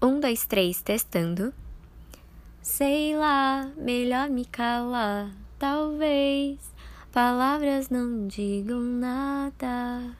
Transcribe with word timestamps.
Um, 0.00 0.20
dois, 0.20 0.46
três, 0.46 0.80
testando. 0.80 1.52
Sei 2.62 3.16
lá, 3.16 3.68
melhor 3.76 4.30
me 4.30 4.44
calar. 4.44 5.30
Talvez 5.58 6.58
palavras 7.12 7.90
não 7.90 8.28
digam 8.28 8.80
nada. 8.80 10.16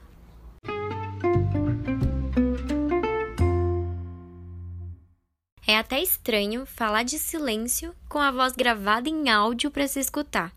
É 5.65 5.77
até 5.77 6.01
estranho 6.01 6.65
falar 6.65 7.03
de 7.03 7.17
silêncio 7.17 7.95
com 8.09 8.19
a 8.19 8.31
voz 8.31 8.53
gravada 8.53 9.07
em 9.07 9.29
áudio 9.29 9.71
para 9.71 9.87
se 9.87 10.01
escutar. 10.01 10.51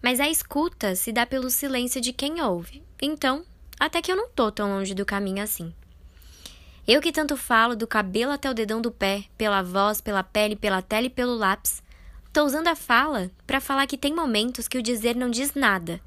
Mas 0.00 0.18
a 0.18 0.30
escuta 0.30 0.94
se 0.94 1.12
dá 1.12 1.26
pelo 1.26 1.50
silêncio 1.50 2.00
de 2.00 2.12
quem 2.12 2.40
ouve. 2.40 2.82
Então, 3.02 3.44
até 3.78 4.00
que 4.00 4.10
eu 4.10 4.16
não 4.16 4.30
tô 4.30 4.50
tão 4.50 4.70
longe 4.70 4.94
do 4.94 5.04
caminho 5.04 5.42
assim. 5.42 5.74
Eu 6.86 7.00
que 7.00 7.10
tanto 7.10 7.34
falo 7.34 7.74
do 7.74 7.86
cabelo 7.86 8.30
até 8.30 8.50
o 8.50 8.52
dedão 8.52 8.78
do 8.78 8.92
pé, 8.92 9.24
pela 9.38 9.62
voz, 9.62 10.02
pela 10.02 10.22
pele, 10.22 10.54
pela 10.54 10.82
tela 10.82 11.06
e 11.06 11.10
pelo 11.10 11.34
lápis, 11.34 11.82
tô 12.30 12.44
usando 12.44 12.68
a 12.68 12.76
fala 12.76 13.30
para 13.46 13.58
falar 13.58 13.86
que 13.86 13.96
tem 13.96 14.14
momentos 14.14 14.68
que 14.68 14.76
o 14.76 14.82
dizer 14.82 15.16
não 15.16 15.30
diz 15.30 15.54
nada. 15.54 15.98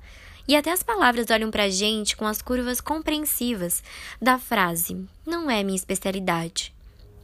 E 0.48 0.56
até 0.56 0.72
as 0.72 0.84
palavras 0.84 1.32
olham 1.32 1.50
pra 1.50 1.68
gente 1.68 2.16
com 2.16 2.28
as 2.28 2.44
curvas 2.44 2.80
compreensivas 2.80 3.84
da 4.22 4.38
frase: 4.38 5.04
não 5.26 5.50
é 5.50 5.64
minha 5.64 5.76
especialidade. 5.76 6.72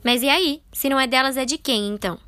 Mas 0.04 0.24
e 0.24 0.30
aí? 0.30 0.62
Se 0.74 0.90
não 0.90 1.00
é 1.00 1.06
delas, 1.06 1.38
é 1.38 1.46
de 1.46 1.60
quem 1.60 1.90
então? 1.90 2.20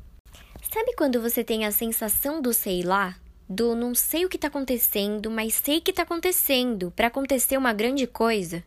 Sabe 0.72 0.94
quando 0.94 1.20
você 1.20 1.42
tem 1.42 1.66
a 1.66 1.72
sensação 1.72 2.40
do 2.40 2.54
sei 2.54 2.82
lá? 2.82 3.16
Do 3.48 3.74
não 3.74 3.96
sei 3.96 4.24
o 4.24 4.28
que 4.28 4.38
tá 4.38 4.46
acontecendo, 4.46 5.28
mas 5.28 5.54
sei 5.54 5.80
que 5.80 5.92
tá 5.92 6.02
acontecendo 6.02 6.92
para 6.94 7.08
acontecer 7.08 7.56
uma 7.56 7.72
grande 7.72 8.06
coisa? 8.06 8.62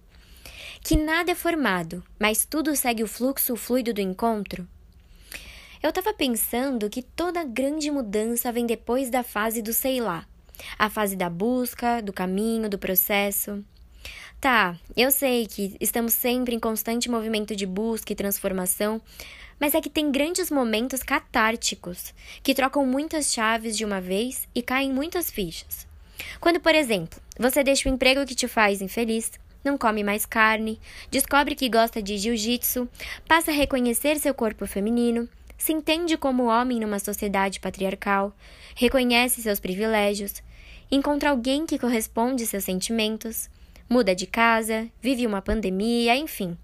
Que 0.81 0.95
nada 0.95 1.31
é 1.31 1.35
formado, 1.35 2.03
mas 2.19 2.45
tudo 2.45 2.75
segue 2.75 3.03
o 3.03 3.07
fluxo 3.07 3.55
fluido 3.55 3.93
do 3.93 4.01
encontro? 4.01 4.67
Eu 5.81 5.93
tava 5.93 6.13
pensando 6.13 6.89
que 6.89 7.01
toda 7.01 7.43
grande 7.43 7.91
mudança 7.91 8.51
vem 8.51 8.65
depois 8.65 9.09
da 9.09 9.23
fase 9.23 9.61
do 9.61 9.71
sei 9.71 10.01
lá. 10.01 10.25
A 10.77 10.89
fase 10.89 11.15
da 11.15 11.29
busca, 11.29 12.01
do 12.01 12.11
caminho, 12.11 12.69
do 12.69 12.77
processo. 12.77 13.63
Tá, 14.41 14.77
eu 14.95 15.11
sei 15.11 15.47
que 15.47 15.75
estamos 15.79 16.13
sempre 16.13 16.55
em 16.55 16.59
constante 16.59 17.09
movimento 17.09 17.55
de 17.55 17.65
busca 17.65 18.11
e 18.11 18.15
transformação, 18.15 19.01
mas 19.59 19.75
é 19.75 19.81
que 19.81 19.89
tem 19.89 20.11
grandes 20.11 20.49
momentos 20.49 21.03
catárticos 21.03 22.13
que 22.41 22.55
trocam 22.55 22.85
muitas 22.85 23.33
chaves 23.33 23.77
de 23.77 23.83
uma 23.83 23.99
vez 23.99 24.47
e 24.55 24.61
caem 24.61 24.91
muitas 24.91 25.29
fichas. 25.29 25.85
Quando, 26.39 26.59
por 26.59 26.73
exemplo, 26.73 27.19
você 27.37 27.63
deixa 27.63 27.89
o 27.89 27.91
emprego 27.91 28.25
que 28.25 28.35
te 28.35 28.47
faz 28.47 28.81
infeliz, 28.81 29.31
não 29.63 29.77
come 29.77 30.03
mais 30.03 30.25
carne, 30.25 30.79
descobre 31.11 31.55
que 31.55 31.69
gosta 31.69 32.01
de 32.01 32.17
jiu-jitsu, 32.17 32.87
passa 33.27 33.51
a 33.51 33.53
reconhecer 33.53 34.17
seu 34.17 34.33
corpo 34.33 34.65
feminino, 34.65 35.27
se 35.57 35.73
entende 35.73 36.17
como 36.17 36.45
homem 36.45 36.79
numa 36.79 36.99
sociedade 36.99 37.59
patriarcal, 37.59 38.33
reconhece 38.75 39.41
seus 39.41 39.59
privilégios, 39.59 40.41
encontra 40.89 41.29
alguém 41.29 41.65
que 41.65 41.77
corresponde 41.77 42.45
seus 42.45 42.63
sentimentos, 42.63 43.49
muda 43.89 44.15
de 44.15 44.25
casa, 44.25 44.87
vive 45.01 45.27
uma 45.27 45.41
pandemia, 45.41 46.15
enfim. 46.15 46.57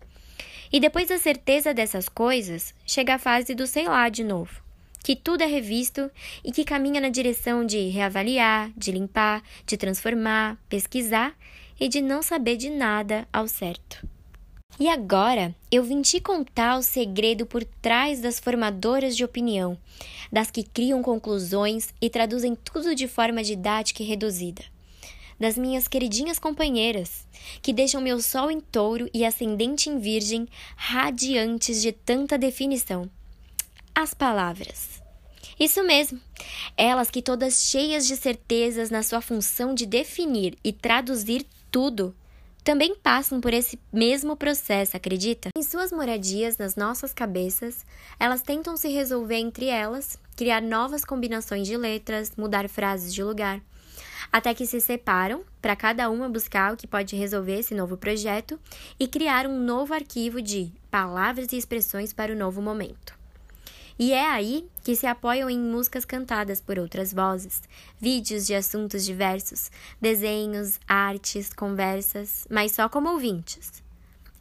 E 0.72 0.80
depois 0.80 1.10
da 1.10 1.18
certeza 1.18 1.74
dessas 1.74 2.08
coisas, 2.08 2.74
chega 2.86 3.16
a 3.16 3.20
fase 3.20 3.54
do 3.54 3.68
sei 3.68 3.86
lá 3.88 4.08
de 4.10 4.24
novo. 4.24 4.64
Que 5.04 5.16
tudo 5.16 5.42
é 5.42 5.46
revisto 5.46 6.10
e 6.44 6.52
que 6.52 6.66
caminha 6.66 7.00
na 7.00 7.10
direção 7.10 7.64
de 7.64 7.90
reavaliar, 7.90 8.72
de 8.76 8.92
limpar, 8.92 9.44
de 9.66 9.78
transformar, 9.78 10.58
pesquisar 10.68 11.36
e 11.80 11.88
de 11.88 12.02
não 12.02 12.22
saber 12.22 12.58
de 12.58 12.70
nada 12.70 13.28
ao 13.32 13.48
certo. 13.48 14.08
E 14.80 14.90
agora 14.90 15.56
eu 15.72 15.84
vim 15.84 16.02
te 16.02 16.20
contar 16.20 16.78
o 16.78 16.84
segredo 16.84 17.46
por 17.46 17.64
trás 17.64 18.20
das 18.20 18.40
formadoras 18.40 19.16
de 19.16 19.24
opinião, 19.24 19.78
das 20.32 20.52
que 20.52 20.64
criam 20.64 21.02
conclusões 21.02 21.94
e 22.02 22.10
traduzem 22.10 22.56
tudo 22.56 22.94
de 22.94 23.08
forma 23.08 23.44
didática 23.44 24.04
e 24.04 24.06
reduzida 24.06 24.64
das 25.40 25.58
minhas 25.58 25.88
queridinhas 25.88 26.40
companheiras, 26.40 27.28
que 27.62 27.74
deixam 27.74 28.02
meu 28.02 28.22
sol 28.22 28.50
em 28.50 28.60
touro 28.60 29.10
e 29.14 29.26
ascendente 29.26 29.90
em 29.90 30.00
virgem 30.00 30.48
radiantes 30.76 31.82
de 31.82 31.92
tanta 31.92 32.38
definição. 32.38 33.10
As 33.94 34.14
palavras. 34.14 35.02
Isso 35.60 35.84
mesmo, 35.84 36.20
elas 36.76 37.10
que 37.10 37.22
todas 37.22 37.70
cheias 37.70 38.06
de 38.08 38.18
certezas 38.18 38.90
na 38.90 39.04
sua 39.04 39.22
função 39.22 39.74
de 39.74 39.86
definir 39.86 40.58
e 40.64 40.74
traduzir 40.74 41.46
tudo, 41.72 42.16
também 42.64 42.96
passam 42.96 43.40
por 43.40 43.54
esse 43.54 43.80
mesmo 43.94 44.36
processo, 44.36 44.98
acredita? 44.98 45.50
Em 45.56 45.62
suas 45.62 45.92
moradias 45.92 46.58
nas 46.58 46.76
nossas 46.76 47.14
cabeças, 47.14 47.86
elas 48.20 48.42
tentam 48.42 48.76
se 48.76 48.90
resolver 48.90 49.38
entre 49.38 49.68
elas, 49.68 50.18
criar 50.36 50.62
novas 50.62 51.06
combinações 51.06 51.68
de 51.68 51.78
letras, 51.78 52.32
mudar 52.36 52.68
frases 52.68 53.14
de 53.14 53.24
lugar 53.24 53.62
até 54.32 54.54
que 54.54 54.66
se 54.66 54.82
separam 54.82 55.44
para 55.62 55.76
cada 55.76 56.10
uma 56.10 56.30
buscar 56.30 56.74
o 56.74 56.78
que 56.78 56.88
pode 56.88 57.16
resolver 57.16 57.60
esse 57.60 57.74
novo 57.74 57.98
projeto 57.98 58.60
e 59.00 59.08
criar 59.08 59.48
um 59.48 59.60
novo 59.60 59.94
arquivo 59.94 60.42
de 60.42 60.72
palavras 60.92 61.52
e 61.52 61.58
expressões 61.58 62.14
para 62.14 62.34
o 62.34 62.36
novo 62.36 62.62
momento. 62.62 63.25
E 63.98 64.12
é 64.12 64.28
aí 64.30 64.68
que 64.84 64.96
se 64.96 65.08
apoiam 65.08 65.50
em 65.50 65.60
músicas 65.60 66.06
cantadas 66.06 66.60
por 66.60 66.78
outras 66.78 67.14
vozes, 67.14 67.62
vídeos 68.00 68.46
de 68.46 68.54
assuntos 68.54 69.06
diversos, 69.06 69.72
desenhos, 70.02 70.80
artes, 70.88 71.54
conversas, 71.54 72.46
mas 72.50 72.74
só 72.74 72.90
como 72.90 73.10
ouvintes 73.10 73.86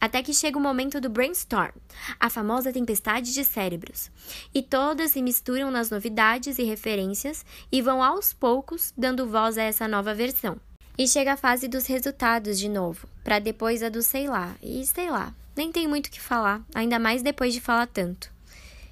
até 0.05 0.23
que 0.23 0.35
chega 0.35 0.59
o 0.59 0.61
momento 0.61 1.01
do 1.01 1.09
brainstorm, 1.09 1.73
a 2.21 2.29
famosa 2.29 2.71
tempestade 2.71 3.33
de 3.33 3.43
cérebros. 3.43 4.11
E 4.55 4.63
todas 4.63 5.13
se 5.13 5.23
misturam 5.23 5.71
nas 5.71 5.89
novidades 5.89 6.59
e 6.59 6.63
referências 6.63 7.43
e 7.73 7.81
vão 7.81 8.03
aos 8.03 8.31
poucos 8.31 8.93
dando 8.95 9.27
voz 9.27 9.57
a 9.57 9.63
essa 9.63 9.89
nova 9.89 10.13
versão. 10.13 10.61
E 10.99 11.09
chega 11.09 11.33
a 11.33 11.37
fase 11.39 11.69
dos 11.69 11.87
resultados 11.87 12.59
de 12.59 12.69
novo, 12.69 13.09
para 13.25 13.39
depois 13.39 13.83
a 13.83 13.89
do 13.89 14.03
sei 14.03 14.29
lá. 14.29 14.55
E 14.63 14.85
sei 14.85 15.11
lá, 15.11 15.33
nem 15.57 15.73
tem 15.73 15.89
muito 15.89 16.09
o 16.09 16.11
que 16.11 16.21
falar, 16.21 16.61
ainda 16.75 16.99
mais 16.99 17.23
depois 17.23 17.55
de 17.55 17.63
falar 17.63 17.87
tanto. 17.87 18.34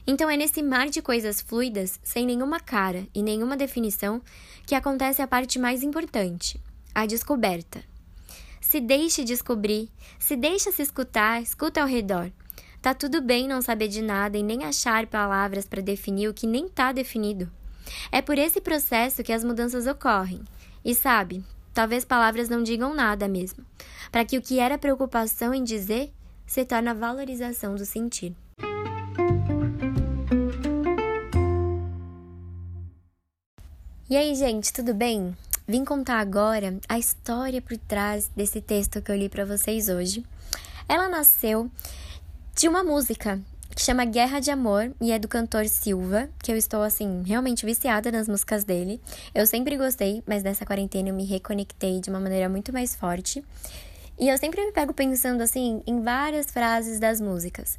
Então 0.07 0.29
é 0.29 0.37
nesse 0.37 0.63
mar 0.63 0.89
de 0.89 1.01
coisas 1.01 1.41
fluidas, 1.41 2.01
sem 2.03 2.27
nenhuma 2.27 2.59
cara 2.59 3.07
e 3.15 3.23
nenhuma 3.23 3.57
definição, 3.57 4.21
que 4.67 4.75
acontece 4.75 5.23
a 5.23 5.27
parte 5.27 5.59
mais 5.59 5.83
importante, 5.83 6.61
a 6.95 7.07
descoberta. 7.07 7.83
Se 8.61 8.81
deixe 8.81 9.23
descobrir, 9.23 9.91
se 10.19 10.35
deixa 10.35 10.73
se 10.73 10.83
escutar, 10.83 11.43
escuta 11.43 11.81
ao 11.81 11.87
redor. 11.87 12.33
Tá 12.81 12.93
tudo 12.93 13.21
bem 13.21 13.47
não 13.47 13.63
saber 13.63 13.87
de 13.87 14.03
nada 14.03 14.37
e 14.37 14.43
nem 14.43 14.65
achar 14.65 15.07
palavras 15.07 15.67
para 15.67 15.81
definir 15.81 16.29
o 16.29 16.35
que 16.35 16.47
nem 16.47 16.69
tá 16.69 16.91
definido. 16.91 17.51
É 18.11 18.21
por 18.21 18.39
esse 18.39 18.61
processo 18.61 19.23
que 19.23 19.33
as 19.33 19.45
mudanças 19.45 19.87
ocorrem. 19.87 20.43
E 20.85 20.95
sabe, 20.95 21.45
talvez 21.73 22.05
palavras 22.05 22.49
não 22.49 22.63
digam 22.63 22.93
nada 22.93 23.29
mesmo, 23.29 23.65
para 24.11 24.25
que 24.25 24.37
o 24.37 24.43
que 24.43 24.59
era 24.59 24.79
preocupação 24.79 25.55
em 25.55 25.63
dizer 25.63 26.13
se 26.45 26.65
torne 26.65 26.89
a 26.89 26.95
valorização 26.95 27.77
do 27.77 27.87
sentir. 27.87 28.35
E 34.11 34.17
aí, 34.17 34.35
gente, 34.35 34.73
tudo 34.73 34.93
bem? 34.93 35.35
Vim 35.67 35.85
contar 35.85 36.19
agora 36.19 36.77
a 36.89 36.99
história 36.99 37.63
por 37.63 37.79
trás 37.79 38.29
desse 38.35 38.61
texto 38.61 39.01
que 39.01 39.11
eu 39.11 39.17
li 39.17 39.29
para 39.29 39.45
vocês 39.45 39.89
hoje. 39.89 40.25
Ela 40.89 41.09
nasceu 41.09 41.71
de 42.55 42.69
uma 42.69 42.83
música 42.83 43.41
que 43.75 43.81
chama 43.81 44.05
Guerra 44.05 44.41
de 44.41 44.51
Amor 44.51 44.93
e 45.01 45.13
é 45.13 45.19
do 45.19 45.29
cantor 45.29 45.67
Silva, 45.67 46.29
que 46.43 46.53
eu 46.53 46.57
estou 46.57 46.83
assim 46.83 47.23
realmente 47.25 47.65
viciada 47.65 48.11
nas 48.11 48.29
músicas 48.29 48.65
dele. 48.65 49.01
Eu 49.35 49.47
sempre 49.47 49.77
gostei, 49.79 50.23
mas 50.27 50.43
nessa 50.43 50.67
quarentena 50.67 51.09
eu 51.09 51.15
me 51.15 51.25
reconectei 51.25 52.01
de 52.01 52.11
uma 52.11 52.21
maneira 52.21 52.49
muito 52.49 52.73
mais 52.73 52.95
forte. 52.95 53.43
E 54.19 54.29
eu 54.29 54.37
sempre 54.37 54.67
me 54.67 54.73
pego 54.73 54.93
pensando 54.93 55.43
assim 55.43 55.81
em 55.87 56.03
várias 56.03 56.47
frases 56.47 56.99
das 56.99 57.21
músicas. 57.21 57.79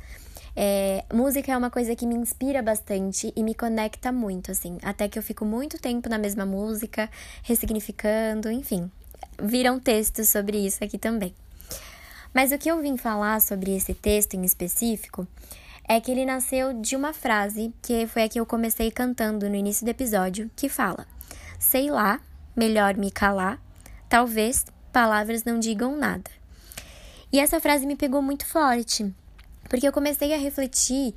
É, 0.56 1.04
música 1.12 1.52
é 1.52 1.58
uma 1.58 1.70
coisa 1.70 1.96
que 1.96 2.06
me 2.06 2.16
inspira 2.16 2.62
bastante 2.62 3.34
e 3.36 3.44
me 3.44 3.56
conecta 3.56 4.12
muito, 4.12 4.52
assim. 4.52 4.78
Até 4.84 5.08
que 5.08 5.18
eu 5.18 5.24
fico 5.24 5.46
muito 5.46 5.80
tempo 5.80 6.08
na 6.10 6.18
mesma 6.18 6.46
música, 6.46 7.10
ressignificando, 7.42 8.52
enfim. 8.52 8.92
Viram 9.42 9.80
textos 9.80 10.30
sobre 10.30 10.58
isso 10.58 10.84
aqui 10.84 10.98
também. 10.98 11.34
Mas 12.34 12.52
o 12.52 12.58
que 12.58 12.70
eu 12.70 12.82
vim 12.82 12.98
falar 12.98 13.42
sobre 13.42 13.76
esse 13.76 13.94
texto 13.94 14.36
em 14.36 14.44
específico 14.44 15.28
é 15.88 16.00
que 16.00 16.12
ele 16.12 16.26
nasceu 16.26 16.74
de 16.74 16.96
uma 16.96 17.14
frase 17.14 17.74
que 17.82 18.08
foi 18.08 18.24
a 18.24 18.30
que 18.30 18.40
eu 18.40 18.46
comecei 18.46 18.90
cantando 18.90 19.50
no 19.50 19.56
início 19.56 19.86
do 19.86 19.90
episódio, 19.90 20.50
que 20.56 20.70
fala: 20.70 21.06
Sei 21.60 21.90
lá, 21.92 22.20
melhor 22.56 22.96
me 22.96 23.12
calar, 23.12 23.60
talvez 24.08 24.66
palavras 24.92 25.44
não 25.44 25.60
digam 25.60 25.98
nada. 25.98 26.30
E 27.32 27.40
essa 27.40 27.60
frase 27.60 27.86
me 27.86 27.96
pegou 27.96 28.22
muito 28.22 28.46
forte, 28.46 29.14
porque 29.74 29.88
eu 29.88 29.92
comecei 29.92 30.32
a 30.36 30.38
refletir 30.38 31.16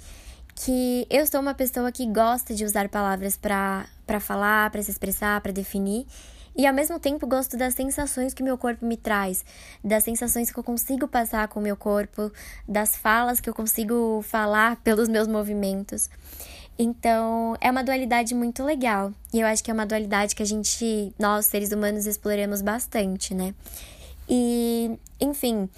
que 0.54 1.06
eu 1.10 1.26
sou 1.26 1.42
uma 1.42 1.52
pessoa 1.52 1.92
que 1.92 2.06
gosta 2.06 2.54
de 2.54 2.64
usar 2.64 2.88
palavras 2.88 3.36
para 3.36 3.86
falar, 4.18 4.70
para 4.70 4.82
se 4.82 4.90
expressar, 4.90 5.42
para 5.42 5.52
definir. 5.52 6.06
E 6.56 6.66
ao 6.66 6.72
mesmo 6.72 6.98
tempo 6.98 7.26
gosto 7.26 7.54
das 7.54 7.74
sensações 7.74 8.32
que 8.32 8.42
meu 8.42 8.56
corpo 8.56 8.86
me 8.86 8.96
traz, 8.96 9.44
das 9.84 10.04
sensações 10.04 10.50
que 10.50 10.58
eu 10.58 10.64
consigo 10.64 11.06
passar 11.06 11.48
com 11.48 11.60
o 11.60 11.62
meu 11.62 11.76
corpo, 11.76 12.32
das 12.66 12.96
falas 12.96 13.40
que 13.40 13.50
eu 13.50 13.52
consigo 13.52 14.24
falar 14.26 14.76
pelos 14.82 15.06
meus 15.06 15.28
movimentos. 15.28 16.08
Então, 16.78 17.58
é 17.60 17.70
uma 17.70 17.84
dualidade 17.84 18.34
muito 18.34 18.64
legal. 18.64 19.12
E 19.34 19.40
eu 19.40 19.46
acho 19.46 19.62
que 19.62 19.70
é 19.70 19.74
uma 19.74 19.84
dualidade 19.84 20.34
que 20.34 20.42
a 20.42 20.46
gente, 20.46 21.12
nós 21.18 21.44
seres 21.44 21.72
humanos, 21.72 22.06
exploramos 22.06 22.62
bastante, 22.62 23.34
né? 23.34 23.54
E, 24.26 24.98
enfim, 25.20 25.68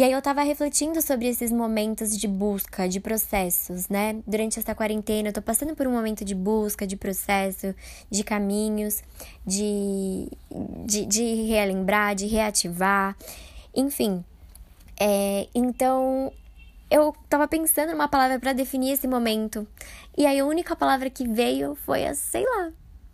e 0.00 0.02
aí 0.02 0.12
eu 0.12 0.22
tava 0.22 0.40
refletindo 0.40 1.02
sobre 1.02 1.26
esses 1.28 1.52
momentos 1.52 2.16
de 2.16 2.26
busca, 2.26 2.88
de 2.88 2.98
processos, 2.98 3.86
né? 3.90 4.16
Durante 4.26 4.58
essa 4.58 4.74
quarentena, 4.74 5.28
eu 5.28 5.32
tô 5.34 5.42
passando 5.42 5.76
por 5.76 5.86
um 5.86 5.92
momento 5.92 6.24
de 6.24 6.34
busca, 6.34 6.86
de 6.86 6.96
processo, 6.96 7.74
de 8.10 8.24
caminhos, 8.24 9.02
de, 9.46 10.26
de, 10.86 11.04
de 11.04 11.34
relembrar, 11.44 12.14
de 12.14 12.26
reativar, 12.26 13.14
enfim. 13.76 14.24
É, 14.98 15.46
então, 15.54 16.32
eu 16.90 17.14
tava 17.28 17.46
pensando 17.46 17.90
numa 17.90 18.08
palavra 18.08 18.40
para 18.40 18.54
definir 18.54 18.92
esse 18.92 19.06
momento. 19.06 19.68
E 20.16 20.24
aí 20.24 20.40
a 20.40 20.46
única 20.46 20.74
palavra 20.74 21.10
que 21.10 21.28
veio 21.28 21.74
foi 21.74 22.06
a 22.06 22.14
sei 22.14 22.46
lá. 22.46 22.72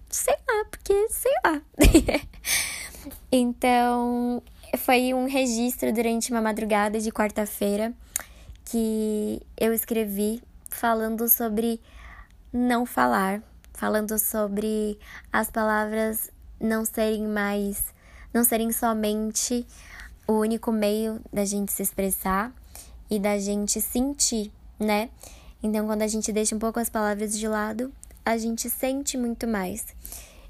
Sei 0.08 0.36
lá, 0.48 0.64
porque 0.70 1.08
sei 1.08 1.32
lá. 1.44 1.60
então, 3.32 4.40
foi 4.76 5.14
um 5.14 5.26
registro 5.26 5.92
durante 5.92 6.30
uma 6.30 6.40
madrugada 6.40 7.00
de 7.00 7.10
quarta-feira 7.10 7.92
que 8.64 9.40
eu 9.56 9.72
escrevi 9.72 10.42
falando 10.68 11.28
sobre 11.28 11.80
não 12.52 12.84
falar, 12.84 13.42
falando 13.72 14.18
sobre 14.18 14.98
as 15.32 15.50
palavras 15.50 16.30
não 16.60 16.84
serem 16.84 17.26
mais, 17.26 17.84
não 18.32 18.42
serem 18.44 18.72
somente 18.72 19.66
o 20.26 20.32
único 20.32 20.72
meio 20.72 21.20
da 21.32 21.44
gente 21.44 21.72
se 21.72 21.82
expressar 21.82 22.52
e 23.08 23.18
da 23.18 23.38
gente 23.38 23.80
sentir, 23.80 24.50
né? 24.78 25.10
Então, 25.62 25.86
quando 25.86 26.02
a 26.02 26.08
gente 26.08 26.32
deixa 26.32 26.54
um 26.54 26.58
pouco 26.58 26.80
as 26.80 26.88
palavras 26.88 27.38
de 27.38 27.46
lado, 27.46 27.92
a 28.24 28.36
gente 28.36 28.68
sente 28.68 29.16
muito 29.16 29.46
mais. 29.46 29.86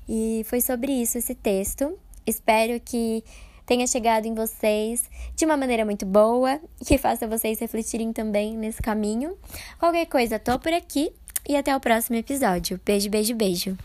E 0.09 0.45
foi 0.47 0.61
sobre 0.61 0.93
isso 0.93 1.19
esse 1.19 1.35
texto. 1.35 1.99
Espero 2.27 2.81
que 2.81 3.23
tenha 3.67 3.87
chegado 3.87 4.27
em 4.27 4.35
vocês 4.35 5.11
de 5.35 5.45
uma 5.45 5.57
maneira 5.57 5.85
muito 5.85 6.07
boa 6.07 6.61
e 6.81 6.85
que 6.85 6.97
faça 6.97 7.27
vocês 7.27 7.59
refletirem 7.59 8.13
também 8.13 8.57
nesse 8.57 8.81
caminho. 8.81 9.37
Qualquer 9.79 10.07
coisa, 10.07 10.39
tô 10.39 10.59
por 10.59 10.73
aqui 10.73 11.13
e 11.49 11.57
até 11.57 11.77
o 11.77 11.81
próximo 11.81 12.17
episódio. 12.17 12.81
Beijo, 12.85 13.11
beijo, 13.11 13.35
beijo. 13.35 13.77